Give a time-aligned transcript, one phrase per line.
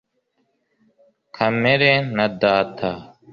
[1.35, 2.89] kamere na data